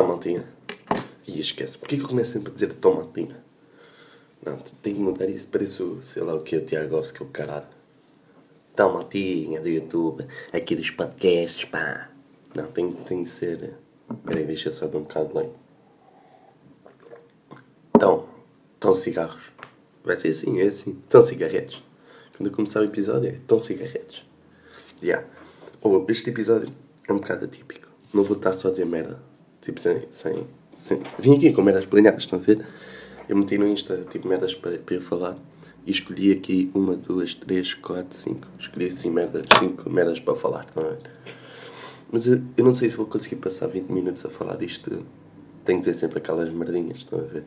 [0.00, 0.44] Maltinha.
[1.26, 1.76] E esquece.
[1.76, 3.36] Porquê que eu começo sempre a dizer tão maltinha?
[4.44, 5.46] Não, tenho que mudar isso.
[5.48, 7.66] Parece o, sei lá o que, o Tiagovski, o caralho.
[8.74, 12.10] Tão maltinha do YouTube, aqui dos podcasts, pá.
[12.54, 13.74] Não, tem, tem que ser...
[14.24, 15.50] Peraí, deixa só de um bocado lei.
[17.94, 18.26] Então,
[18.74, 19.52] estão cigarros.
[20.04, 20.98] Vai ser assim, é assim.
[21.04, 21.82] Estão cigarretes.
[22.36, 24.24] Quando eu começar o episódio é estão cigarretes.
[25.02, 25.26] Yeah.
[25.80, 26.72] Oh, este episódio
[27.08, 27.88] é um bocado atípico.
[28.12, 29.31] Não vou estar só a dizer merda.
[29.62, 31.00] Tipo, sem, sem, sem...
[31.20, 32.66] Vim aqui com merdas planeadas, estão a ver?
[33.28, 35.38] Eu meti no Insta, tipo, merdas para, para eu falar.
[35.86, 38.46] E escolhi aqui uma, duas, três, quatro, cinco.
[38.58, 41.10] Escolhi assim merdas, cinco merdas para falar, estão a ver?
[42.10, 44.90] Mas eu, eu não sei se vou conseguir passar 20 minutos a falar disto.
[45.64, 47.44] Tenho que dizer sempre aquelas merdinhas, estão a ver?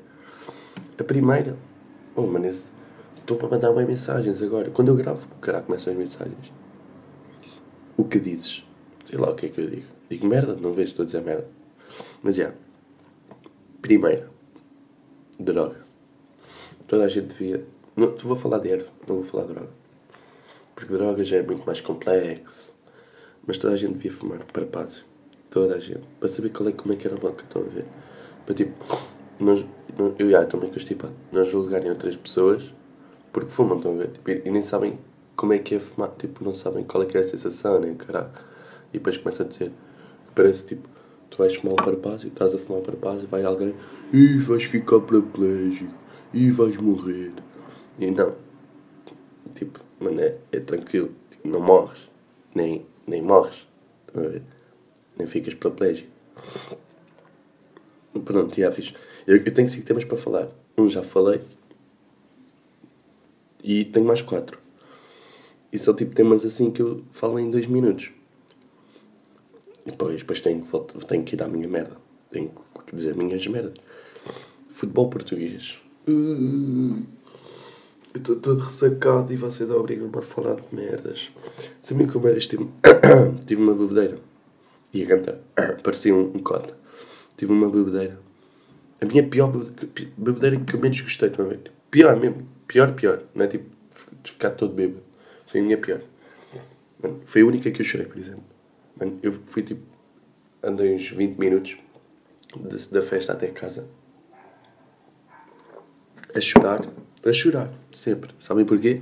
[0.97, 1.57] A primeira...
[2.15, 4.70] Oh, mano, estou para mandar bem mensagens agora.
[4.71, 6.51] Quando eu gravo, caralho, começam as mensagens.
[7.97, 8.65] O que dizes?
[9.09, 9.87] Sei lá o que é que eu digo.
[10.09, 10.55] Digo merda?
[10.55, 11.45] Não vejo, estou a dizer merda.
[12.26, 12.45] Mas, já.
[12.45, 12.59] Yeah.
[13.84, 14.29] Primeiro.
[15.40, 15.85] Droga.
[16.87, 17.63] Toda a gente devia...
[17.95, 19.70] Não, vou falar de erva, não vou falar de droga.
[20.73, 22.73] Porque droga já é muito mais complexo.
[23.46, 25.05] Mas toda a gente devia fumar para paz.
[25.51, 26.01] Toda a gente.
[26.20, 27.85] Para saber qual é, como é que era a boca, estão a ver?
[28.43, 28.73] Para tipo...
[29.40, 29.63] Nós,
[30.18, 31.13] eu já estou meio constipado.
[31.31, 32.73] Não julgarem outras pessoas
[33.31, 34.09] porque fumam, estão a ver?
[34.09, 34.98] Tipo, e nem sabem
[35.35, 36.09] como é que é fumar.
[36.18, 38.31] Tipo, não sabem qual é que é a sensação, nem caralho.
[38.91, 39.71] E depois começam a dizer...
[40.34, 40.95] Parece tipo
[41.35, 43.75] tu vais fumar um parapásio, estás a fumar um parapásio, vai alguém
[44.13, 45.93] e vais ficar paraplégico
[46.33, 47.33] e vais morrer.
[47.99, 48.35] E não.
[49.53, 51.11] Tipo, mano, é, é tranquilo.
[51.29, 51.99] Tipo, não morres.
[52.53, 53.67] Nem, nem morres.
[55.17, 56.09] Nem ficas paraplégico.
[58.23, 58.93] Pronto, já fiz.
[59.27, 60.47] Eu, eu tenho cinco temas para falar.
[60.77, 61.41] Um já falei.
[63.61, 64.57] E tenho mais quatro.
[65.72, 68.15] E são tipo temas assim que eu falo em dois minutos.
[69.85, 70.66] E depois, depois tenho,
[71.07, 71.97] tenho que ir à minha merda.
[72.31, 72.51] Tenho
[72.85, 73.73] que dizer minhas merdas.
[74.73, 75.79] Futebol português.
[76.07, 77.03] Uh,
[78.13, 81.29] eu estou todo ressacado e vocês obrigam-me a falar de merdas.
[81.81, 82.57] Sabem como era este?
[83.45, 84.18] Tive uma bebedeira.
[84.94, 85.38] Ia cantar.
[85.84, 86.75] Parecia um, um cota.
[87.38, 88.19] Tive uma bebedeira.
[89.01, 89.51] A minha pior
[90.18, 91.59] bebedeira que eu menos gostei também.
[91.91, 92.47] Pior mesmo.
[92.68, 93.24] Pior, pior.
[93.35, 93.69] Não é tipo
[94.24, 95.03] de ficar todo bêbado.
[95.47, 96.01] Foi a minha pior.
[97.25, 98.55] Foi a única que eu chorei, por exemplo.
[99.00, 99.81] Mano, eu fui tipo.
[100.63, 101.78] Andei uns 20 minutos
[102.56, 103.85] de, da festa até casa.
[106.35, 106.85] A chorar.
[107.23, 107.72] A chorar.
[107.91, 108.31] Sempre.
[108.39, 109.01] Sabem porquê?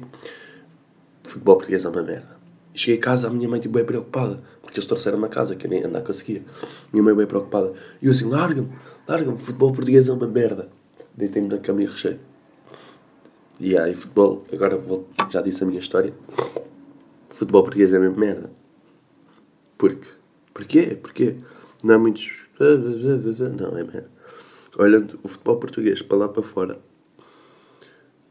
[1.23, 2.37] Futebol português é uma merda.
[2.73, 4.41] Cheguei a casa, a minha mãe tipo, bem preocupada.
[4.61, 6.43] Porque eles trouxeram-me a casa, que eu nem andar conseguia.
[6.91, 7.73] Minha mãe bem preocupada.
[8.01, 8.69] E eu assim, larga-me,
[9.07, 10.69] larga-me, futebol português é uma merda.
[11.15, 12.19] Deitei-me na cama e rechei.
[13.59, 16.13] E aí, futebol, agora vou, já disse a minha história.
[17.29, 18.49] Futebol português é mesmo merda.
[19.77, 20.07] Porque?
[20.53, 20.97] Porquê?
[21.01, 21.35] Porquê?
[21.83, 22.43] Não há muitos.
[22.59, 24.09] Não, é merda.
[24.77, 26.79] Olhando o futebol português para lá para fora.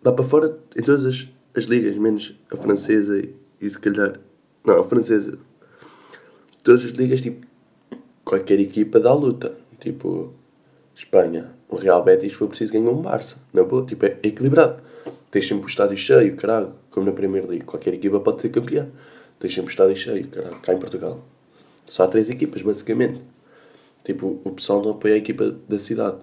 [0.04, 4.18] Lá para fora, em todas as, as ligas, menos a francesa e, e se calhar.
[4.64, 5.38] Não, a francesa.
[6.62, 7.46] Todas as ligas, tipo.
[8.24, 9.54] Qualquer equipa dá luta.
[9.80, 10.32] Tipo.
[10.94, 11.50] Espanha.
[11.68, 13.36] O Real Betis foi preciso ganhar um Barça.
[13.52, 14.82] Na boa, tipo, é equilibrado.
[15.30, 16.74] Tens sempre o estádio cheio, caralho.
[16.90, 17.64] Como na Premier League.
[17.64, 18.88] Qualquer equipa pode ser campeã.
[19.38, 20.60] Tens sempre o estádio cheio, caralho.
[20.60, 21.24] Cá em Portugal.
[21.86, 23.20] Só há três equipas, basicamente.
[24.04, 26.18] Tipo, o pessoal não apoia a equipa da cidade.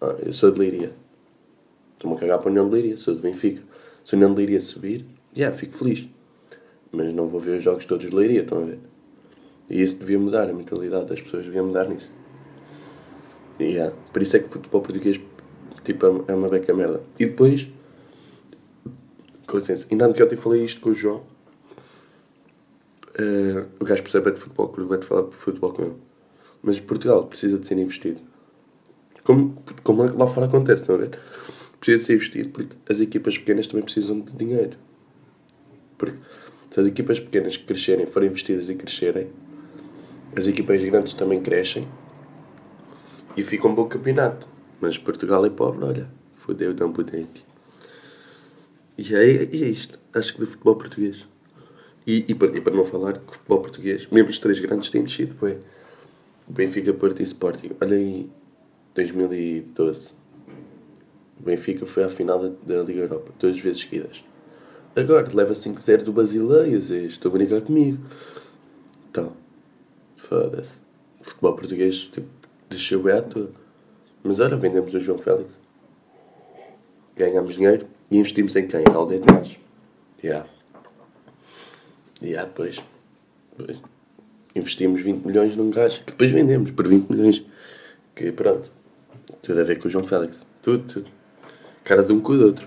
[0.00, 0.92] Ah, eu sou de Leiria.
[1.94, 3.62] Estou-me a cagar para a União de Leiria, sou de Benfica.
[4.04, 6.08] Se a União de Leiria subir, já, yeah, fico feliz.
[6.90, 8.78] Mas não vou ver os jogos todos de Leiria, estão a ver?
[9.70, 12.10] E isso devia mudar, a mentalidade das pessoas devia mudar nisso.
[13.58, 15.20] E, yeah, por isso é que o futebol português
[15.84, 17.00] tipo, é uma beca merda.
[17.18, 17.68] E depois,
[19.46, 21.22] com licença, ainda que eu te falei isto com o João,
[23.18, 25.96] Uh, o gajo percebe de futebol, que vai-te falar de futebol com ele.
[26.62, 28.20] Mas Portugal precisa de ser investido.
[29.24, 31.10] Como, como lá fora acontece, não é?
[31.78, 34.76] Precisa de ser investido porque as equipas pequenas também precisam de dinheiro.
[35.98, 36.16] Porque
[36.70, 39.28] se as equipas pequenas crescerem, forem investidas e crescerem,
[40.34, 41.86] as equipas grandes também crescem
[43.36, 44.48] e fica um bom campeonato.
[44.80, 46.22] Mas Portugal é pobre, olha.
[46.36, 47.44] Fodeu, não potente.
[48.98, 49.98] E é, é isto.
[50.12, 51.26] Acho que do futebol português.
[52.06, 54.90] E, e, para, e para não falar que o futebol português, mesmo os três grandes
[54.90, 55.58] têm descido, foi
[56.48, 57.70] Benfica, Porto e Sporting.
[57.80, 58.28] Olha aí,
[58.94, 60.08] 2012.
[61.40, 64.22] O Benfica foi à final da, da Liga Europa, duas vezes seguidas.
[64.94, 67.98] Agora, leva 5-0 do Basileias, estou a brincar comigo.
[69.10, 69.32] Então,
[70.16, 70.76] foda-se.
[71.20, 72.28] O futebol português, tipo,
[72.68, 73.50] desceu bem à toa.
[74.22, 75.50] Mas olha, vendemos o João Félix.
[77.16, 78.84] Ganhamos dinheiro e investimos em quem?
[78.92, 79.58] Aldeia Tomás.
[80.22, 80.51] Yeah.
[82.22, 82.80] E ah, depois,
[83.56, 83.78] depois
[84.54, 87.44] investimos 20 milhões num gajo que depois vendemos por 20 milhões.
[88.14, 88.70] Que pronto.
[89.42, 90.40] Tudo a ver com o João Félix.
[90.62, 91.10] Tudo, tudo.
[91.82, 92.66] Cara de um com o outro.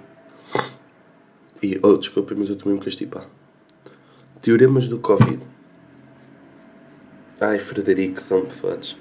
[1.64, 3.26] E, oh, desculpa, mas eu tomei um castipá.
[4.42, 5.40] Teoremas do Covid.
[7.40, 8.98] Ai, Frederico, são me fodes.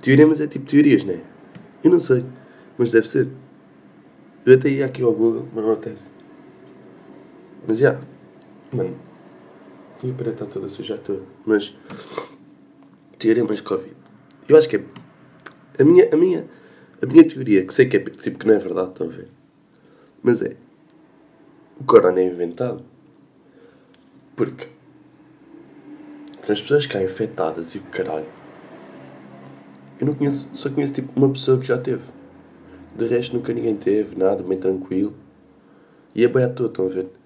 [0.00, 1.20] Teoremas é tipo teorias, não é?
[1.84, 2.24] Eu não sei,
[2.76, 3.28] mas deve ser.
[4.44, 6.02] Eu até ia aqui ao Google, mas não acontece.
[7.66, 8.00] Mas já,
[8.72, 8.96] mano,
[10.02, 11.22] minha parede está toda suja toda.
[11.44, 11.74] Mas,
[13.18, 13.96] teoremas de Covid.
[14.48, 14.84] Eu acho que é.
[15.78, 16.46] A minha, a minha,
[17.02, 19.28] a minha teoria, que sei que é tipo que não é verdade, estão a ver?
[20.22, 20.56] Mas é.
[21.80, 22.82] O corona é inventado.
[24.36, 24.68] Porque.
[26.48, 28.26] As pessoas caem infectadas e o caralho.
[30.00, 32.04] Eu não conheço, só conheço tipo uma pessoa que já teve.
[32.96, 35.14] De resto nunca ninguém teve, nada, bem tranquilo.
[36.14, 37.17] E é bem à toa, estão a ver?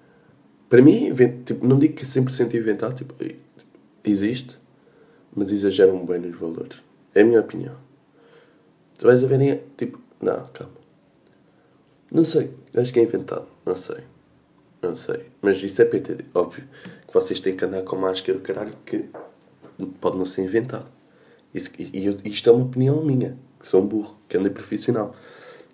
[0.73, 1.13] Para mim,
[1.45, 3.13] tipo, não digo que é 100% inventado, tipo,
[4.03, 4.57] existe,
[5.35, 6.81] mas exageram bem nos valores.
[7.13, 7.75] É a minha opinião.
[8.97, 10.73] Tu vais a verem, tipo, não, calma.
[12.11, 13.99] Não sei, acho que é inventado, não sei.
[14.81, 15.27] Não sei.
[15.43, 16.63] Mas isso é PT, óbvio.
[17.05, 19.11] Que vocês têm que andar com máscara, caralho, que
[20.01, 20.87] pode não ser inventado.
[21.53, 25.15] Isso, e, e isto é uma opinião minha, que sou um burro, que andei profissional.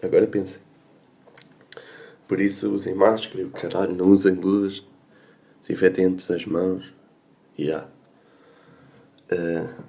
[0.04, 0.60] Agora pensem.
[2.28, 4.84] Por isso usem máscara caralho, não usem luvas,
[6.04, 6.94] antes as mãos.
[7.58, 7.88] E yeah.
[9.32, 9.84] uh,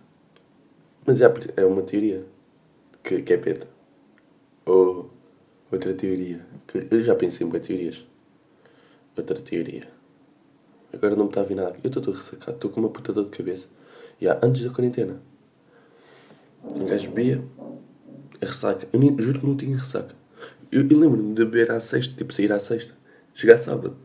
[1.06, 2.25] Mas é, é uma teoria
[3.03, 3.69] que, que é peta.
[4.67, 5.11] Ou
[5.71, 6.47] outra teoria.
[6.67, 8.05] Que eu já pensei em teorias.
[9.17, 9.88] Outra teoria.
[10.93, 11.77] Agora não me está a vir nada.
[11.82, 12.56] Eu estou todo ressacado.
[12.56, 13.69] Estou com uma puta dor de cabeça.
[14.21, 15.21] Yeah, antes da quarentena.
[16.65, 17.43] Um gajo bebia.
[18.41, 18.88] A ressaca.
[18.93, 20.15] Eu nem, juro que não tinha ressaca.
[20.71, 22.15] Eu, eu lembro-me de beber à sexta.
[22.15, 22.94] Tipo, sair à sexta.
[23.35, 23.97] Chegar sábado.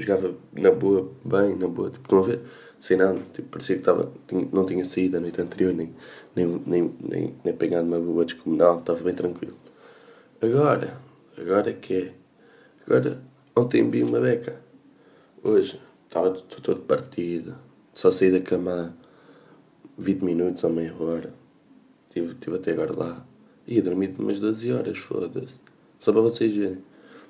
[0.00, 1.90] Jogava na boa, bem, na boa.
[1.90, 2.40] Tipo, estão a ver?
[2.80, 3.20] Sem nada.
[3.34, 4.10] Tipo, parecia que estava,
[4.50, 5.74] não tinha saído a noite anterior.
[5.74, 5.94] Nem,
[6.34, 8.78] nem, nem, nem, nem pegado uma boa descomunal.
[8.78, 9.54] Estava bem tranquilo.
[10.40, 10.96] Agora.
[11.36, 12.12] Agora é que é.
[12.86, 13.20] Agora.
[13.54, 14.56] Ontem vi uma beca.
[15.44, 15.78] Hoje.
[16.06, 17.54] Estava todo partido.
[17.94, 18.96] Só saí da cama
[19.98, 21.34] 20 minutos ou meia hora.
[22.08, 23.26] Estive, estive até agora lá.
[23.66, 25.54] Ia dormir umas 12 horas, foda-se.
[25.98, 26.82] Só para vocês verem.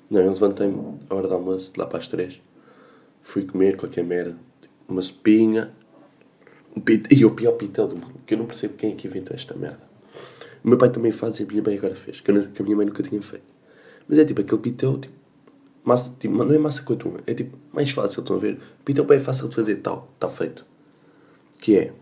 [0.09, 2.41] Não, eu levantei-me à hora do almoço, lá para as 3.
[3.23, 4.37] Fui comer qualquer merda.
[4.87, 5.71] Uma espinha.
[6.75, 6.81] Um.
[7.09, 8.19] E o pior pitel do mundo.
[8.25, 9.81] Que eu não percebo quem é que inventou esta merda.
[10.63, 12.19] O meu pai também faz e a minha mãe agora fez.
[12.19, 13.45] Que, eu, que a minha mãe nunca tinha feito.
[14.07, 15.15] Mas é tipo aquele pitel, tipo.
[15.83, 17.17] Massa, tipo, não é massa com atum.
[17.25, 18.59] É tipo mais fácil, estão a ver?
[18.85, 20.09] Pitel bem fácil de fazer, tal.
[20.15, 20.65] Está feito.
[21.59, 21.93] Que é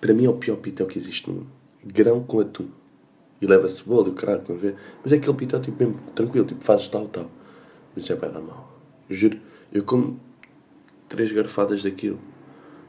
[0.00, 1.48] para mim é o pior pitel que existe no mundo.
[1.84, 2.68] Grão com atum.
[3.40, 4.76] E leva cebola e o caralho, estão a ver?
[5.02, 7.30] Mas é aquele pitel tipo mesmo tranquilo, tipo fazes tal, tal.
[7.94, 8.78] Mas é para dar mal.
[9.08, 9.38] Juro,
[9.72, 10.18] eu como
[11.08, 12.20] três garfadas daquilo.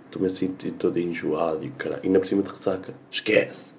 [0.06, 0.48] Estou-me assim
[0.78, 2.02] todo enjoado e caralho.
[2.04, 2.94] Ainda por cima de ressaca.
[3.12, 3.72] Esquece!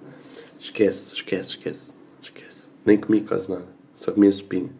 [0.58, 1.93] Esquece, esquece, esquece.
[2.23, 2.69] Esquece.
[2.85, 3.67] Nem comi quase nada.
[3.97, 4.70] Só comi a sopinha.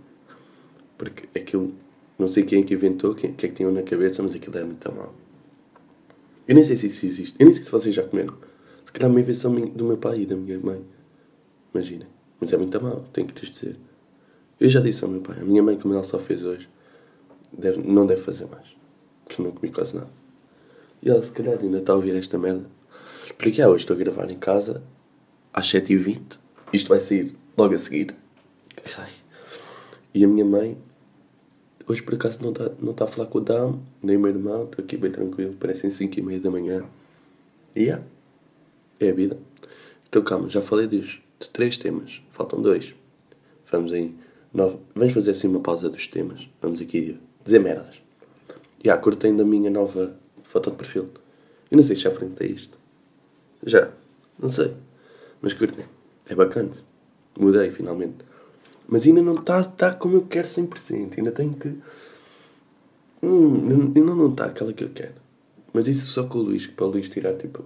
[0.97, 1.75] Porque aquilo,
[2.19, 4.59] não sei quem é que inventou, quem, quem é que tinha na cabeça, mas aquilo
[4.59, 5.15] é muito mal.
[6.47, 7.37] Eu nem sei se isso existe.
[7.39, 8.35] Eu nem sei se vocês já comeram.
[8.85, 10.85] Se calhar uma invenção do meu pai e da minha mãe.
[11.75, 12.09] Imaginem.
[12.39, 13.77] Mas é muito mal, tenho que lhes dizer.
[14.59, 16.69] Eu já disse ao meu pai, a minha mãe, como ela só fez hoje,
[17.53, 18.67] deve, não deve fazer mais.
[19.29, 20.11] Que eu não comi quase nada.
[21.03, 22.67] E ela, se calhar, ainda está a ouvir esta merda.
[23.39, 24.83] Porque, ah, hoje estou a gravar em casa,
[25.53, 26.39] às 7h20.
[26.73, 28.15] Isto vai sair logo a seguir.
[28.99, 29.11] Ai.
[30.13, 30.77] E a minha mãe
[31.91, 34.31] Hoje por acaso não está não tá a falar com o Dam, nem o meu
[34.31, 36.85] irmão, estou aqui bem tranquilo, parecem 5 e meia da manhã.
[37.75, 38.05] E yeah,
[39.01, 39.37] é a vida.
[40.09, 41.21] Então calma, já falei de
[41.53, 42.95] três temas, faltam dois.
[43.73, 44.15] Vamos em
[44.55, 44.77] nove.
[44.95, 46.49] Vamos fazer assim uma pausa dos temas.
[46.63, 47.19] Vamos aqui
[47.51, 48.01] dizer merdas.
[48.79, 51.09] E yeah, curtem da minha nova foto de perfil.
[51.71, 52.79] Eu não sei se já a isto.
[53.65, 53.91] Já,
[54.39, 54.73] não sei.
[55.43, 55.85] Mas curtem.
[56.27, 56.71] É bacana.
[57.39, 58.25] Mudei finalmente.
[58.89, 61.19] Mas ainda não está tá como eu quero 100%.
[61.19, 61.77] Ainda tenho que.
[63.23, 65.15] Hum, ainda não está aquela que eu quero.
[65.73, 67.65] Mas isso só com o Luís, para o Luís tirar, tipo.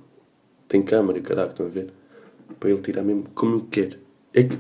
[0.69, 1.93] Tem câmera e caralho, estão a ver?
[2.59, 3.99] Para ele tirar mesmo como eu quero.
[4.33, 4.59] É que.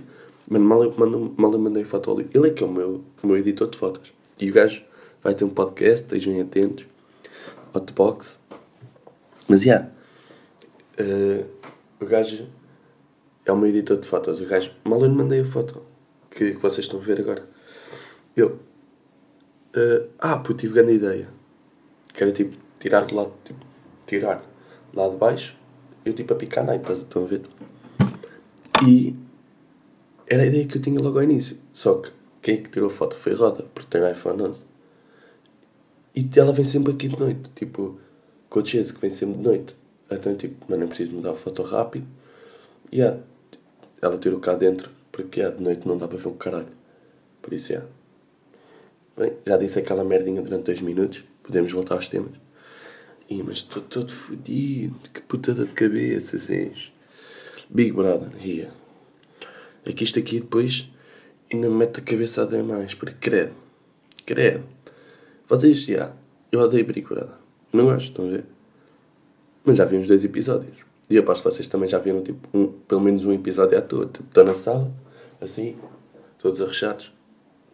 [0.48, 0.94] Mano, mal eu,
[1.36, 2.28] mal eu mandei foto ao Luís.
[2.32, 4.12] Ele é que é o meu, o meu editor de fotos.
[4.40, 4.82] E o gajo
[5.24, 6.86] vai ter um podcast, estejam atentos.
[7.74, 8.38] Hotbox.
[9.48, 9.88] Mas, já.
[11.00, 11.50] Yeah, uh,
[11.98, 12.46] o gajo
[13.46, 14.40] é meu editor de fotos.
[14.40, 15.82] O gajo, mal eu lhe mandei a foto
[16.30, 17.42] que, que vocês estão a ver agora.
[18.36, 18.46] Ele.
[18.46, 21.28] Uh, ah, puto, tive grande ideia.
[22.12, 23.64] Que era tipo tirar de lá, tipo,
[24.06, 24.44] tirar
[24.92, 25.56] lá de baixo,
[26.04, 27.42] eu tipo a picar na estão a ver?
[28.86, 29.16] E
[30.26, 31.56] era a ideia que eu tinha logo ao início.
[31.72, 34.73] Só que quem é que tirou a foto foi Roda, porque tem iPhone 11.
[36.14, 37.98] E ela vem sempre aqui de noite, tipo,
[38.48, 39.76] com o Chase, que vem sempre de noite.
[40.10, 42.06] Então, tipo, mas não preciso mudar a foto rápido.
[42.92, 43.20] E yeah,
[44.00, 46.68] ela tirou cá dentro porque yeah, de noite não dá para ver um caralho.
[47.42, 47.82] Por isso, é.
[49.16, 51.24] Bem, já disse aquela merdinha durante dois minutos.
[51.42, 52.32] Podemos voltar aos temas.
[53.28, 54.96] Ih, mas estou todo fodido.
[55.12, 56.92] Que putada de cabeça, és.
[57.70, 58.70] Big Brother, ia.
[59.84, 60.88] É que isto aqui depois
[61.52, 62.94] ainda me mete a cabeça a demais.
[62.94, 63.54] Porque credo.
[64.26, 64.73] Credo.
[65.48, 66.12] Vocês, já.
[66.50, 67.28] Eu odeio Brother.
[67.72, 68.44] Não gosto, estão a ver?
[69.64, 70.76] Mas já vi uns dois episódios.
[71.10, 74.06] E aposto que vocês também já viram tipo, um, pelo menos um episódio à toa.
[74.06, 74.90] Tipo, estou na sala,
[75.40, 75.76] assim,
[76.38, 77.12] todos arrechados,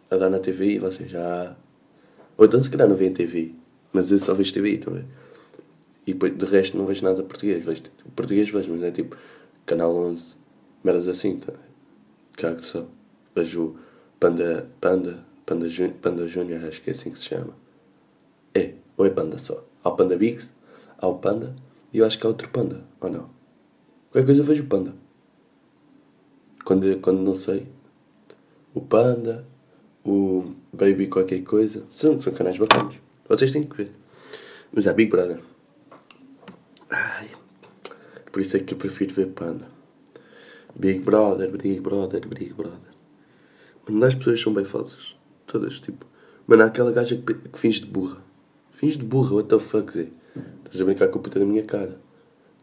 [0.09, 1.55] a dar na TV e vocês já.
[2.37, 3.53] Ou então se calhar não veem TV,
[3.93, 5.05] mas eu só vejo TV também.
[6.05, 7.63] E depois, de resto não vejo nada português.
[7.63, 9.15] Vejo, tipo, português vejo, mas é tipo
[9.65, 10.35] Canal 11,
[10.83, 11.53] merdas assim, tá?
[12.35, 12.85] Cago só.
[13.33, 13.75] Vejo
[14.19, 15.67] Panda, Panda, Panda,
[16.01, 17.60] Panda Junior, acho que é assim que se chama.
[18.53, 19.63] É, ou é Panda só.
[19.83, 20.51] Há o Panda Bigs,
[20.97, 21.55] há o Panda
[21.93, 23.29] e eu acho que há outro Panda, ou não?
[24.11, 24.93] Qualquer coisa vejo Panda.
[26.63, 27.67] Quando, quando não sei.
[28.73, 29.45] O Panda,
[30.05, 31.83] o Baby qualquer coisa.
[31.91, 32.95] São, são canais bacanas.
[33.27, 33.91] Vocês têm que ver.
[34.71, 35.39] Mas é Big Brother.
[36.89, 37.29] Ai.
[38.31, 39.67] Por isso é que eu prefiro ver Panda.
[40.75, 42.91] Big Brother, Big Brother, Big Brother.
[43.87, 45.15] Mano, as pessoas são bem falsas.
[45.45, 46.05] Todas, tipo.
[46.47, 48.17] Mano, há aquela gaja que, que finge de burra.
[48.81, 50.07] Finge de burra, what the fuck, Zé?
[50.65, 51.99] Estás a brincar com a puta da minha cara.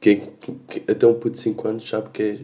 [0.01, 2.41] Que, que, até um puto de 5 anos sabe que é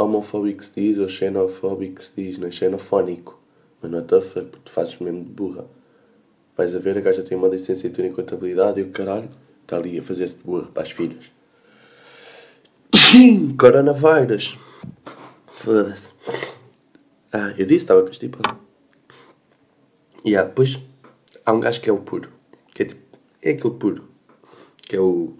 [0.00, 3.42] homofóbico se diz ou xenofóbico se diz, não é xenofónico.
[3.82, 5.66] Mas what the fuck, porque tu fazes mesmo de burra.
[6.56, 9.28] Vais a ver, a gaja tem uma licenciatura em contabilidade e o caralho
[9.62, 11.24] está ali a fazer-se de burra para as filhas.
[13.58, 14.56] Coronavírus.
[15.58, 16.10] Foda-se.
[17.32, 18.56] Ah, eu disse, estava constipado.
[20.24, 20.78] E yeah, depois
[21.44, 22.38] há um gajo que é o puro.
[22.74, 24.08] Que é tipo, é aquele puro.
[24.82, 25.34] Que é o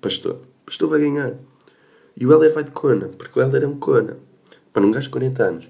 [0.00, 0.42] pastor.
[0.62, 1.34] O pastor vai ganhar.
[2.16, 4.16] E o Heller vai de cona, porque o Heller é um cona.
[4.74, 5.68] Mano, um gajo de 40 anos.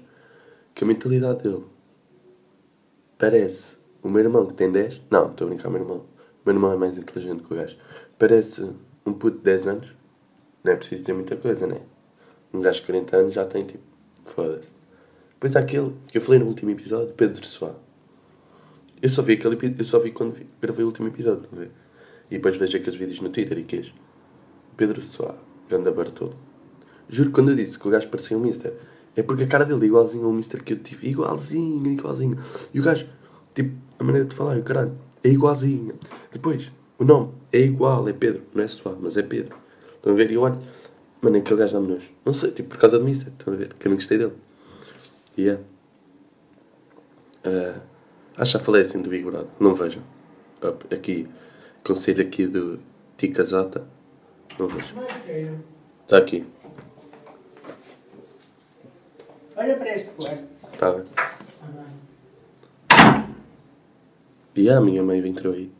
[0.73, 1.63] Que a mentalidade dele
[3.17, 5.01] parece o meu irmão que tem 10.
[5.09, 5.97] Não, estou a brincar, o meu irmão.
[5.97, 6.05] O
[6.45, 7.75] meu irmão é mais inteligente que o gajo.
[8.17, 8.69] Parece
[9.05, 9.87] um puto de 10 anos.
[10.63, 11.81] Não é preciso dizer muita coisa, né?
[12.53, 13.83] Um gajo de 40 anos já tem tipo.
[14.25, 14.69] Foda-se.
[15.33, 17.75] Depois há aquele que eu falei no último episódio, Pedro Soá.
[19.01, 21.63] Eu só vi aquele eu só vi quando vi, gravei o último episódio, tá
[22.31, 23.93] E depois vejo aqueles vídeos no Twitter e queijo.
[24.75, 25.35] Pedro Soá,
[25.69, 26.35] Ganda Bartolo.
[27.09, 28.73] Juro que quando eu disse que o gajo parecia um Mister,
[29.15, 31.09] é porque a cara dele é igualzinho ao Mister que eu tive.
[31.09, 32.37] Igualzinho, igualzinho.
[32.73, 33.07] E o gajo,
[33.53, 35.95] tipo, a maneira de falar, o caralho, é igualzinho.
[36.31, 38.43] Depois, o nome é igual, é Pedro.
[38.53, 39.55] Não é Soá, mas é Pedro.
[39.95, 40.31] Estão a ver?
[40.31, 40.59] E eu olho,
[41.21, 42.07] mano, aquele gajo dá-me nojo.
[42.25, 43.29] Não sei, tipo, por causa do Mister.
[43.29, 43.73] Estão a ver?
[43.73, 44.33] Que eu não gostei dele.
[45.37, 45.63] E yeah.
[47.45, 47.79] Uh,
[48.37, 49.49] acho que já falei assim do Big Brother.
[49.59, 50.01] Não vejam.
[50.91, 51.27] Aqui,
[51.83, 52.79] conselho aqui do
[53.17, 53.85] Tica Zota.
[54.57, 54.93] Não vejo.
[56.03, 56.45] Está aqui.
[59.55, 60.47] Olha para este quarto.
[60.73, 61.05] Está bem.
[64.55, 65.71] E a minha mãe entrou aí.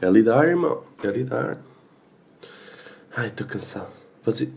[0.00, 0.84] É lidar, irmão.
[1.02, 1.60] É lidar.
[3.16, 3.92] Ai, estou cansado.
[4.24, 4.48] Você...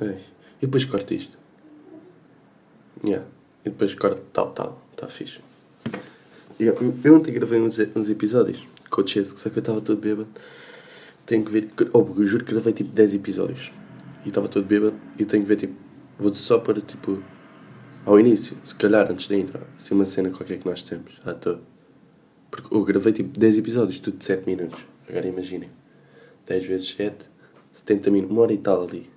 [0.00, 0.22] Ai.
[0.60, 1.38] E depois corto isto.
[3.04, 3.26] Yeah.
[3.64, 4.82] E depois corto tal, tal.
[4.92, 5.40] Está fixe.
[6.58, 6.74] Eu
[7.14, 10.28] ontem gravei uns, uns episódios com o Chase, só que eu estava todo bêbado.
[11.26, 11.70] Tenho que ver.
[11.92, 13.72] Oh, eu juro que gravei tipo 10 episódios.
[14.24, 14.96] E estava todo bêbado.
[15.18, 15.74] E tenho que ver tipo.
[16.18, 17.22] Vou só para tipo.
[18.06, 19.64] Ao início, se calhar antes de entrar.
[19.76, 21.20] Se uma cena qualquer que nós temos.
[21.26, 21.60] À toa.
[22.50, 24.80] Porque eu gravei tipo 10 episódios, tudo de 7 minutos.
[25.06, 25.68] Agora imaginem.
[26.46, 27.16] 10 vezes 7,
[27.72, 28.34] 70 minutos.
[28.34, 29.10] Uma hora e tal ali.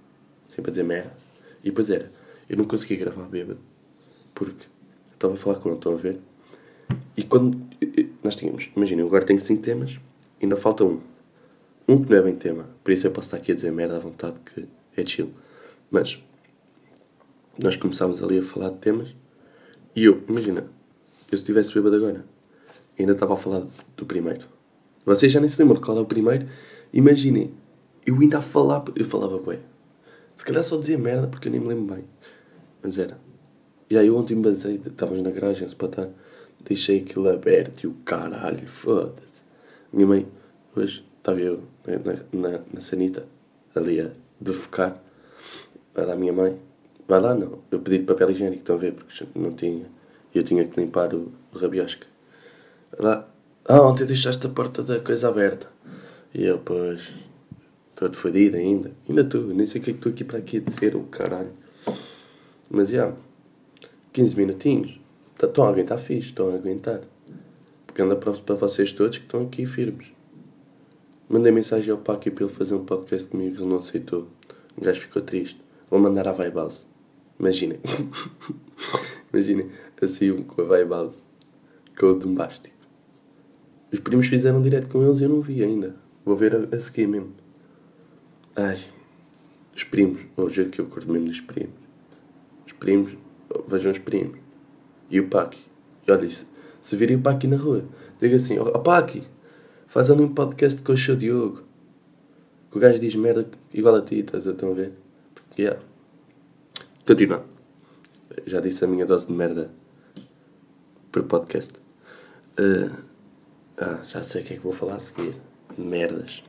[0.50, 1.14] Sempre a dizer merda.
[1.64, 2.12] E depois era.
[2.50, 3.60] Eu não conseguia gravar bêbado.
[4.34, 4.66] Porque
[5.14, 6.20] estava a falar com ele, estão a ver?
[7.20, 7.60] E quando.
[8.24, 8.72] Nós tínhamos.
[8.78, 10.00] Imaginem, agora tenho 5 temas.
[10.42, 11.02] Ainda falta um.
[11.86, 12.70] Um que não é bem tema.
[12.82, 15.30] Por isso eu posso estar aqui a dizer merda à vontade que é chill.
[15.92, 16.18] Mas.
[17.62, 19.14] Nós começámos ali a falar de temas.
[19.94, 20.62] E eu, imagina.
[21.30, 22.24] Eu se estivesse bêbado agora.
[22.98, 24.46] Ainda estava a falar do primeiro.
[25.06, 26.48] Vocês já nem se lembram de qual é o primeiro.
[26.94, 27.54] Imaginem.
[28.06, 28.86] Eu ainda a falar.
[28.96, 29.60] Eu falava bem.
[30.38, 32.06] Se calhar só dizia merda porque eu nem me lembro bem.
[32.82, 33.20] Mas era.
[33.90, 36.10] E aí eu ontem me basei, estávamos na garagem a estar
[36.64, 39.42] deixei aquilo aberto e o caralho, foda-se.
[39.92, 40.28] Minha mãe,
[40.76, 43.26] hoje, estava eu na, na, na sanita,
[43.76, 45.02] ali a defecar.
[45.94, 46.58] Vai lá minha mãe,
[47.08, 49.86] vai lá não, eu pedi papel higiênico, estão a ver, porque não tinha.
[50.34, 52.06] Eu tinha que limpar o, o rabiosca.
[52.98, 53.28] Lá,
[53.66, 55.68] ah, ontem deixaste a porta da coisa aberta.
[56.34, 57.12] E eu, pois,
[57.96, 58.92] todo fodido ainda.
[59.08, 61.04] Ainda estou, nem sei o que é que estou aqui para aqui a dizer, o
[61.04, 61.52] caralho.
[62.70, 63.18] Mas já, yeah,
[64.14, 64.99] 15 minutinhos.
[65.42, 67.02] Estão a aguentar fixe, estão a aguentar.
[67.86, 70.08] Porque anda para, vocês todos que estão aqui firmes.
[71.30, 74.28] Mandei mensagem ao Paco para ele fazer um podcast comigo, ele não aceitou.
[74.76, 75.60] O gajo ficou triste.
[75.90, 76.86] Vou mandar à Vibe House.
[77.40, 77.80] Imaginem.
[79.34, 79.70] Imaginem.
[80.02, 81.26] Assim com a Vibe House.
[81.98, 82.72] Com o Dumbasti.
[83.92, 85.96] Os primos fizeram direto com eles e eu não vi ainda.
[86.26, 87.34] Vou ver a, a seguir mesmo.
[88.56, 88.78] Ai.
[89.76, 90.22] Os primos.
[90.36, 91.76] Vou juro que eu curto mesmo dos primos.
[92.66, 93.18] Os primos.
[93.68, 94.49] Vejam os primos.
[95.10, 95.60] E o Paki.
[96.08, 96.46] E olha isso.
[96.82, 97.84] Se virem o Paki na rua,
[98.20, 99.24] diga assim: Ó oh, Paki,
[99.88, 101.64] faz ali um podcast com o seu Diogo.
[102.72, 104.94] Que o gajo diz merda igual a ti, estás a ver?
[105.58, 105.82] Yeah.
[107.06, 107.46] Continuando.
[108.46, 109.72] Já disse a minha dose de merda
[111.12, 111.74] por podcast.
[112.60, 112.96] Uh,
[113.78, 115.36] ah, já sei o que é que vou falar a seguir.
[115.78, 116.44] Merdas.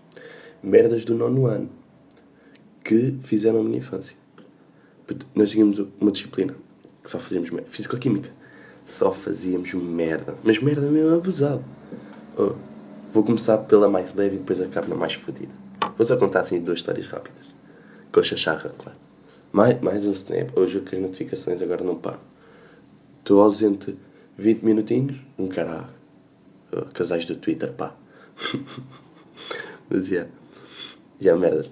[0.62, 1.71] Merdas do nono ano.
[2.85, 4.17] Que fizeram a minha infância.
[5.35, 6.55] Nós tínhamos uma disciplina
[7.02, 7.50] que só fazíamos.
[7.71, 8.39] Físico-química.
[8.90, 10.35] Só fazíamos merda.
[10.42, 11.64] Mas merda mesmo abusado.
[12.37, 12.54] Oh,
[13.12, 15.52] vou começar pela mais leve e depois acabo na mais fodida.
[15.97, 17.47] Vou só contar assim duas histórias rápidas.
[18.12, 18.99] Com a chacharra, claro.
[19.52, 20.50] Mais, mais um snap.
[20.59, 22.18] Hoje que as notificações agora não param.
[23.20, 23.97] Estou ausente
[24.37, 25.16] 20 minutinhos.
[25.38, 25.87] Um caralho.
[26.73, 27.94] Oh, casais do Twitter, pá.
[29.88, 30.28] Mas, yeah.
[31.23, 31.70] Yeah, merdas.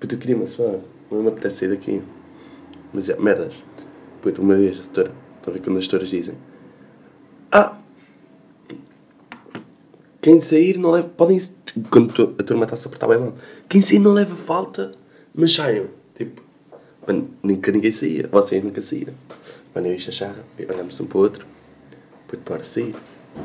[0.00, 0.80] Puta, eu queria uma só.
[1.10, 2.02] Não me apetece sair daqui.
[2.94, 3.52] Mas, yeah, merdas.
[4.22, 4.82] Puta, uma vez, a
[5.42, 6.36] Estão a ver quando as setoras dizem.
[7.50, 7.76] Ah!
[10.20, 11.08] Quem sair não leva.
[11.08, 11.42] Podem.
[11.90, 13.34] Quando a turma está a se portar bem mal.
[13.68, 14.92] Quem sair não leva falta,
[15.34, 15.88] mas saiam.
[16.14, 16.40] Tipo.
[17.04, 18.28] Mano, nunca ninguém saía.
[18.28, 19.14] Vocês nunca saíram.
[19.74, 21.44] Mano, eu e a olhamos um para o outro.
[22.28, 22.94] Puto, para sair.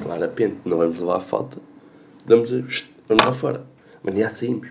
[0.04, 1.58] Claramente, não vamos levar falta.
[2.28, 2.52] Damos.
[3.08, 3.66] Vamos lá fora.
[4.04, 4.68] Mas já saímos.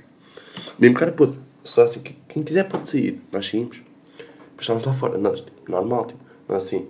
[0.78, 1.37] Mesmo cara, puto.
[1.64, 3.21] Só assim, quem quiser pode sair.
[3.33, 3.78] Nós saímos.
[4.16, 5.18] Depois estamos lá fora.
[5.18, 6.21] Nós, tipo, normal, tipo.
[6.49, 6.87] Nós assim.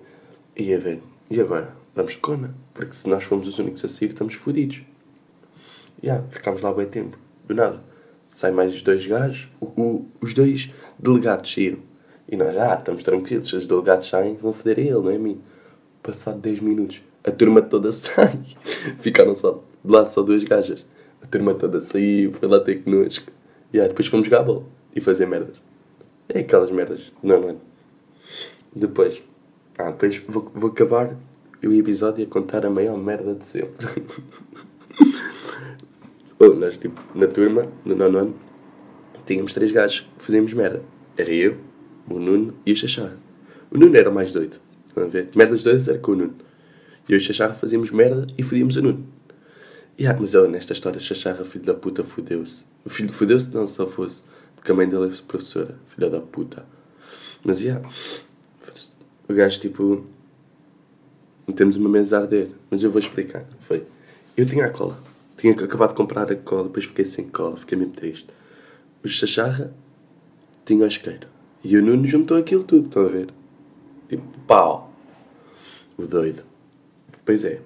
[0.56, 1.02] E a ver.
[1.30, 1.68] E agora?
[1.94, 2.54] Vamos de cona.
[2.72, 4.80] Porque se nós formos os únicos a sair, estamos fodidos.
[6.02, 7.18] E yeah, ficámos lá bem tempo.
[7.46, 7.78] Do nada.
[8.28, 9.48] Sai mais os dois gajos.
[9.60, 11.78] O, o, os dois delegados saíram.
[12.28, 13.48] E nós, ah, estamos tranquilos.
[13.48, 15.38] Se os delegados saem, vão foder a ele, não é a mim.
[16.02, 18.38] Passado 10 minutos, a turma toda sai.
[19.00, 20.84] Ficaram só, de lá só duas gajas.
[21.22, 23.30] A turma toda saiu, foi lá ter connosco.
[23.72, 24.46] E yeah, depois fomos jogar
[24.94, 25.56] e fazer merdas.
[26.28, 27.12] É aquelas merdas.
[27.22, 27.54] Não, não é?
[28.74, 29.22] Depois.
[29.78, 31.14] Ah, depois vou, vou acabar
[31.62, 33.86] o episódio a contar a maior merda de sempre.
[36.38, 38.34] oh, nós, tipo, na turma, no nono ano,
[39.26, 40.82] tínhamos três gajos que fazíamos merda.
[41.16, 41.56] Era eu,
[42.08, 43.12] o Nuno e o Xaxá.
[43.70, 44.58] O Nuno era o mais doido.
[44.88, 45.28] Estão a ver?
[45.34, 46.34] Merdas doidas era com o Nuno.
[47.08, 49.06] E eu e o Xaxá fazíamos merda e fodíamos o Nuno.
[49.98, 52.64] Yeah, mas eu, nesta história, Xaxarra, filho da puta, fodeu-se.
[52.84, 54.22] O filho fodeu-se não, se fosse.
[54.54, 55.74] Porque a mãe dele é professora.
[55.94, 56.64] Filha da puta.
[57.42, 57.86] Mas, yeah.
[59.28, 60.04] O gajo, tipo...
[61.54, 62.50] Temos uma mesa a arder.
[62.70, 63.44] Mas eu vou explicar.
[63.60, 63.84] Foi.
[64.36, 65.00] Eu tinha a cola.
[65.36, 66.64] Tinha acabado de comprar a cola.
[66.64, 67.56] Depois fiquei sem cola.
[67.56, 68.28] Fiquei mesmo triste.
[69.04, 69.72] O Xaxarra
[70.64, 71.28] tinha o isqueiro.
[71.62, 72.86] E o Nuno juntou aquilo tudo.
[72.86, 73.28] Estão a ver?
[74.08, 74.92] Tipo, pau.
[75.96, 76.42] O doido.
[77.24, 77.60] Pois é.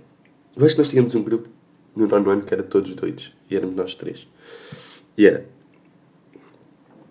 [0.56, 1.48] Eu acho que nós tínhamos um grupo
[1.94, 3.32] no nono ano que era todos doidos.
[3.50, 4.26] E éramos nós três.
[5.16, 5.44] E era.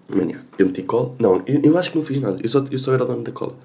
[0.07, 1.15] Mania, eu meti cola.
[1.19, 2.39] Não, eu, eu, acho que não fiz nada.
[2.41, 3.55] Eu só, eu só era o dono da cola.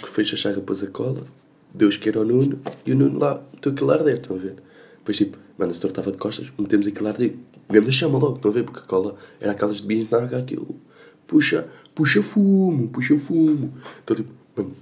[0.00, 1.24] Que foi Xaxarra pôs a cola,
[1.72, 4.16] deu isqueiro ao Nuno e o Nuno lá meteu aquilo a arder.
[4.16, 4.54] Estão a ver?
[4.98, 7.34] Depois tipo, mano, a setor estava de costas, metemos aquilo a arder.
[7.68, 8.64] Grande chama logo, estão a ver?
[8.64, 10.76] Porque a cola era aquelas de bis na água, aquilo.
[11.26, 13.74] Puxa, puxa fumo, puxa fumo.
[14.04, 14.72] Então tipo, mano,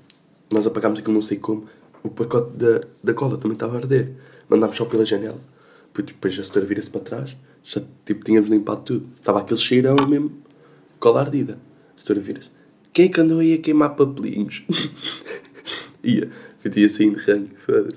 [0.51, 1.67] nós apagámos aquilo não sei como.
[2.03, 4.13] O pacote da, da cola também estava a arder
[4.53, 5.41] mandámos só pela janela.
[5.95, 9.09] Depois a setora vira-se para trás, já tipo, tínhamos limpado tudo.
[9.17, 10.33] Estava aquele cheirão mesmo,
[10.99, 11.59] cola ardida.
[11.97, 12.51] A setora vira-se.
[12.93, 14.63] Quem é que andou aí a queimar papelinhos?
[16.05, 16.31] ia,
[16.77, 17.97] ia saindo ranho, foda-se.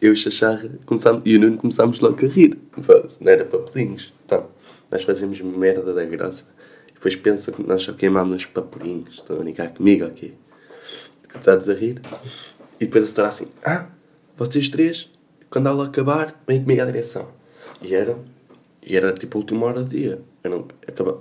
[0.00, 2.58] Eu e Xaxarra começámos, e o Nuno começámos logo a rir.
[2.72, 4.12] Foda-se, não era papelinhos.
[4.24, 4.48] Então,
[4.90, 6.44] nós fazemos merda da graça.
[6.92, 9.14] Depois pensa que nós só queimámos os papelinhos.
[9.14, 10.34] Estão a brincar comigo, ok?
[11.30, 12.00] Começares a rir.
[12.80, 13.86] E depois a setora assim, ah,
[14.36, 15.08] vocês três,
[15.48, 17.28] quando a aula acabar, vêm comigo à direção.
[17.80, 18.18] E era,
[18.82, 20.20] e era tipo a última hora do dia.
[20.42, 20.64] Era,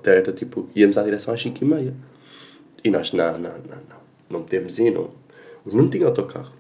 [0.04, 2.09] era tipo, íamos à direção às 5 e meia.
[2.84, 4.00] E nós, não, não, não, não.
[4.30, 5.12] Não podemos ir, não.
[5.66, 6.54] Não tinha autocarro.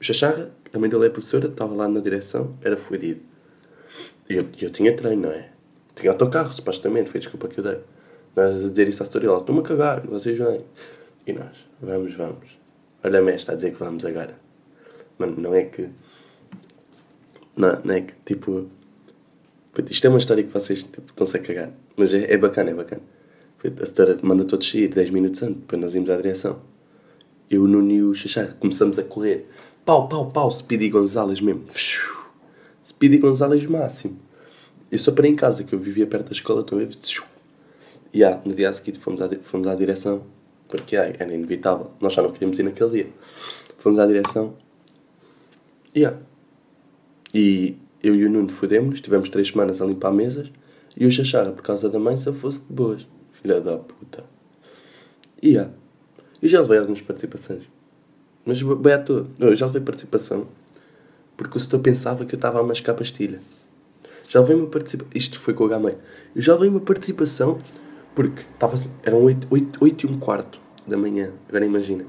[0.00, 3.20] O Xaxarra, a mãe dele é professora, estava lá na direção, era fodido.
[4.28, 5.50] E eu, eu tinha treino, não é?
[5.94, 7.78] Tinha autocarro, supostamente, foi desculpa que eu dei.
[8.34, 10.60] Nós a dizer isso à história, ela, estou-me a cagar, vocês vêm.
[11.26, 12.58] E nós, vamos, vamos.
[13.02, 14.34] Olha a mestre a dizer que vamos agora.
[15.18, 15.88] Mano, não é que
[17.56, 18.68] não, não é que tipo.
[19.90, 21.70] Isto é uma história que vocês tipo, estão-se a cagar.
[21.96, 23.02] Mas é, é bacana, é bacana.
[23.64, 26.60] A história manda todos sair 10 minutos antes, depois nós íamos à direção.
[27.50, 29.48] Eu, o Nuno e o Xaxarra começamos a correr.
[29.84, 31.64] Pau, pau, pau, Speedy Gonzalez mesmo.
[32.84, 34.18] Speedy Gonzalez máximo.
[34.90, 36.88] Eu só parei em casa, que eu vivia perto da escola, então eu
[38.12, 40.22] E yeah, no dia a seguir fomos à, fomos à direção,
[40.68, 41.90] porque yeah, era inevitável.
[42.00, 43.06] Nós já não queríamos ir naquele dia.
[43.78, 44.54] Fomos à direção.
[45.96, 46.18] Yeah.
[47.32, 50.50] E eu e o Nuno fodemos-nos, tivemos três semanas a limpar mesas.
[50.96, 53.06] E o Xaxarra, por causa da mãe, se fosse de boas.
[53.46, 54.24] Filha da puta.
[55.40, 55.72] E yeah.
[56.42, 57.62] Eu já levei algumas participações.
[58.44, 59.28] Mas bem à toa.
[59.38, 60.48] Eu já levei participação.
[61.36, 63.40] Porque o setor pensava que eu estava a mascar pastilha.
[64.28, 65.12] Já levei uma participação.
[65.14, 65.96] Isto foi com o Gamay.
[66.34, 67.60] Eu já levei uma participação
[68.16, 71.30] porque estava, eram 8, 8, 8 e um quarto da manhã.
[71.48, 72.04] Agora imagina.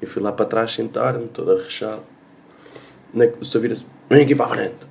[0.00, 2.02] Eu fui lá para trás sentar-me, todo arrechado.
[3.40, 4.86] O senhor vira-se, vem aqui para a frente.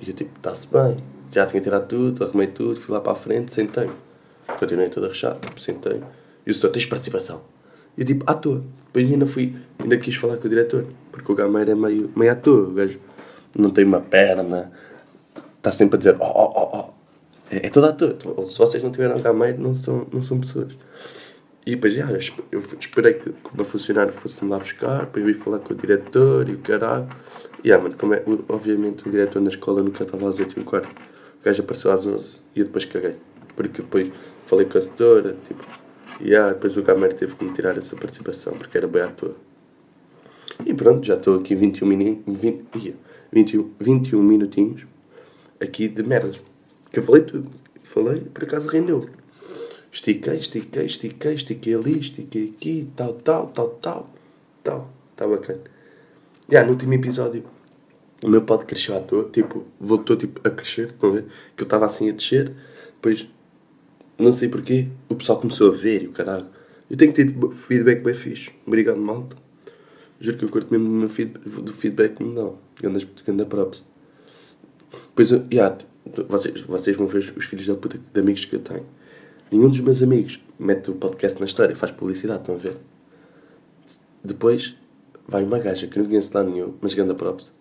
[0.00, 0.96] E eu tipo, está-se bem.
[1.30, 4.07] Já tinha tirado tudo, arrumei tudo, fui lá para a frente, sentei-me.
[4.58, 6.04] Continuei todo arrechado, sentei-me.
[6.46, 7.42] E o senhor, tens participação?
[7.96, 8.62] Eu tipo, à toa.
[8.86, 10.84] Depois ainda fui, ainda quis falar com o diretor.
[11.12, 12.68] Porque o gameiro é meio, meio à toa.
[12.68, 12.98] O gajo
[13.56, 14.70] não tem uma perna.
[15.58, 16.90] Está sempre a dizer, oh, oh, oh.
[17.50, 18.16] É, toda à toa.
[18.46, 20.72] Se vocês não tiveram gameiro, não são, não são pessoas.
[21.66, 25.26] E depois, já, eu esp- eu esperei que, que uma funcionária fosse-me lá buscar, depois
[25.26, 27.06] vim falar com o diretor e o caralho.
[27.62, 30.60] E, ah, mano, como é, obviamente o diretor na escola nunca estava às 8 e
[30.62, 30.88] um quarto.
[30.88, 33.16] O gajo apareceu às 11 e eu depois caguei.
[33.54, 34.10] Porque depois
[34.48, 35.62] falei com a setora, tipo,
[36.20, 39.08] e ah, depois o gameiro teve que me tirar essa participação, porque era bem à
[39.08, 39.36] toa.
[40.64, 42.94] E pronto, já estou aqui 21, mini, 20, ia,
[43.30, 44.86] 21, 21 minutinhos
[45.60, 46.40] aqui de merdas.
[46.90, 47.50] Que eu falei tudo.
[47.84, 49.06] Falei, por acaso rendeu.
[49.92, 54.10] Estiquei, estiquei, estiquei, estiquei ali, estiquei aqui, tal, tal, tal, tal,
[54.64, 54.90] tal.
[55.10, 55.60] Está bacana.
[56.50, 57.44] Já, no último episódio,
[58.22, 61.24] o meu pod cresceu à toa, tipo, voltou tipo, a crescer, estão a ver?
[61.56, 62.52] Que eu estava assim a descer,
[62.94, 63.28] depois,
[64.18, 66.46] não sei porquê, o pessoal começou a ver e o caralho.
[66.90, 68.50] Eu tenho tido feedback bem fixe.
[68.66, 69.36] Obrigado, malta.
[70.20, 71.06] Juro que eu curto mesmo
[71.62, 72.58] do, feedback que me dão.
[72.80, 73.84] Ganda, ganda props.
[75.14, 75.76] Pois, yeah,
[76.28, 78.86] vocês, vocês vão ver os filhos da puta de amigos que eu tenho.
[79.50, 82.76] Nenhum dos meus amigos mete o podcast na história, faz publicidade, estão a ver?
[84.24, 84.74] Depois
[85.26, 87.52] vai uma gaja que não conheço lá nenhum, mas ganda props,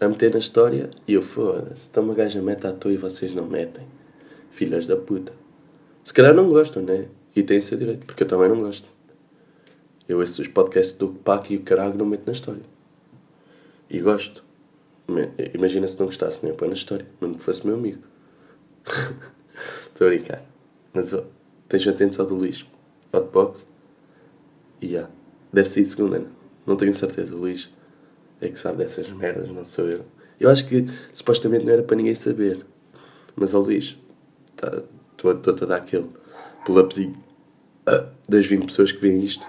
[0.00, 1.82] a meter na história e eu foda-se.
[1.90, 3.84] Então uma gaja mete à toa e vocês não metem.
[4.50, 5.41] Filhas da puta.
[6.12, 7.08] Se calhar não gostam, né?
[7.34, 8.86] E têm seu direito, porque eu também não gosto.
[10.06, 12.60] Eu os podcasts do Pac e o caralho não meto na história.
[13.88, 14.44] E gosto.
[15.54, 17.06] Imagina se não gostasse, nem põe na história.
[17.18, 18.02] Mesmo que fosse meu amigo.
[19.88, 20.42] Estou a brincar.
[20.92, 21.24] Mas ó,
[21.62, 22.66] estejam atentos ao do Luís.
[23.10, 23.64] Hotbox.
[24.82, 25.08] E já.
[25.50, 26.26] Deve ser segunda, né?
[26.66, 27.34] Não tenho certeza.
[27.34, 27.70] O Luís
[28.38, 30.04] é que sabe dessas merdas, não sou eu.
[30.38, 32.66] Eu acho que supostamente não era para ninguém saber.
[33.34, 33.96] Mas ó Luís,
[34.56, 34.82] tá-
[35.30, 36.08] estou-te a dar aquele
[36.66, 37.16] pull-upzinho
[37.86, 39.46] ah, das 20 pessoas que veem isto.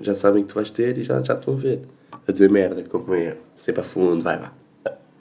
[0.00, 1.82] Já sabem que tu vais ter e já, já estão a ver.
[2.26, 3.36] A dizer merda, como é.
[3.56, 4.50] Sempre a fundo, vai, vai.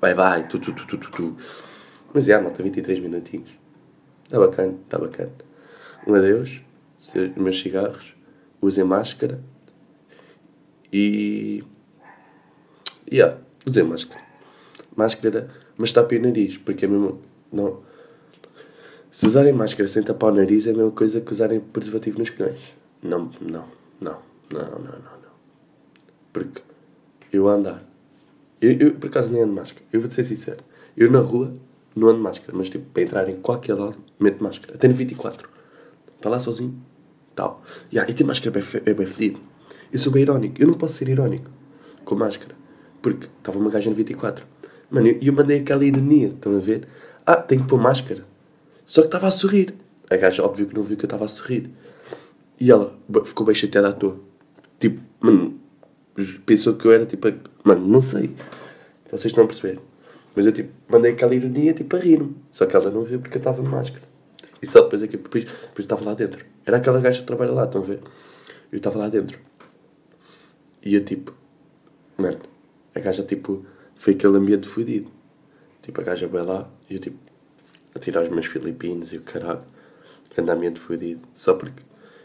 [0.02, 1.38] Vai, vai, tu, tu, tu, tu, tu, tu.
[2.14, 3.50] Mas já, malta, 23 minutinhos.
[4.24, 5.32] Está bacana, está bacana.
[6.08, 6.62] Um adeus,
[7.36, 8.16] meus cigarros,
[8.62, 9.40] usem máscara
[10.92, 11.64] e.
[13.10, 14.24] E yeah, usem máscara.
[14.96, 17.22] Máscara, mas tapem o nariz, porque é mesmo.
[17.52, 17.82] Não.
[19.12, 22.30] Se usarem máscara sem tapar o nariz é a mesma coisa que usarem preservativo nos
[22.30, 22.60] colhões.
[23.04, 23.66] Não, não,
[24.00, 24.18] não,
[24.50, 25.32] não, não, não, não.
[26.32, 26.62] Porque
[27.32, 27.84] eu andar.
[28.62, 29.86] Eu, eu, por acaso nem ando máscara.
[29.92, 30.64] Eu vou-te ser sincero.
[30.96, 31.54] Eu na rua
[31.94, 34.76] não ando máscara, mas tipo, para entrar em qualquer lado, meto máscara.
[34.76, 35.50] Até no 24.
[36.16, 36.74] Está lá sozinho.
[37.36, 37.62] Tal.
[37.92, 39.42] Yeah, e ter máscara é bem, bem fedido.
[39.92, 40.56] Eu sou bem irónico.
[40.58, 41.52] Eu não posso ser irónico
[42.06, 42.56] com máscara.
[43.02, 44.46] Porque estava uma gaja no 24.
[44.90, 46.30] Mano, eu, eu mandei aquela ironia.
[46.30, 46.88] Estão a ver?
[47.26, 48.31] Ah, tenho que pôr máscara.
[48.92, 49.74] Só que estava a sorrir.
[50.10, 51.70] A gaja, óbvio que não viu que eu estava a sorrir.
[52.60, 54.20] E ela ficou bem chateada à toa.
[54.82, 55.58] Tipo, mano,
[56.46, 57.26] pensou que eu era tipo.
[57.64, 58.36] Mano, não sei.
[59.10, 59.80] Vocês estão a perceber.
[60.36, 62.36] Mas eu tipo, mandei aquela ironia tipo a rir-me.
[62.52, 64.04] Só que ela não viu porque eu estava de máscara.
[64.62, 66.46] E só depois é que depois, depois estava lá dentro.
[66.66, 68.02] Era aquela gaja que trabalha lá, estão a ver?
[68.74, 69.40] Eu estava lá dentro.
[70.84, 71.34] E eu tipo,
[72.18, 72.44] merda.
[72.94, 75.10] A gaja tipo, foi aquele ambiente fodido.
[75.82, 77.31] Tipo, a gaja vai lá e eu tipo,
[77.94, 79.62] a tirar os meus filipinos e o caralho.
[80.36, 81.22] Grande ambiente fodido.
[81.34, 81.84] Só porque.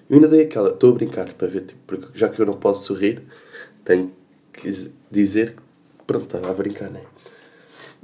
[0.08, 2.54] Eu ainda dei aquela, estou a brincar para ver, tipo, porque já que eu não
[2.54, 3.22] posso sorrir,
[3.84, 4.12] tenho
[4.52, 4.70] que
[5.10, 7.02] dizer que, pronto, estava a brincar, né?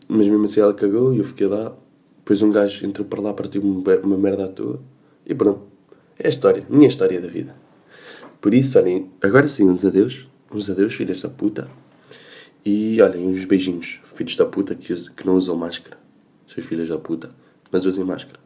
[0.09, 1.73] Mas mesmo assim ela cagou e eu fiquei lá.
[2.19, 4.81] Depois um gajo entrou para lá, partiu uma uma merda à toa.
[5.25, 5.63] E pronto.
[6.19, 6.65] É a história.
[6.69, 7.55] Minha história da vida.
[8.41, 10.27] Por isso, olhem, agora sim, uns adeus.
[10.53, 11.69] Uns adeus, filhas da puta.
[12.65, 15.97] E olhem, uns beijinhos, filhos da puta que, que não usam máscara.
[16.47, 17.31] Seus filhos da puta.
[17.73, 18.42] Mas usem máscara.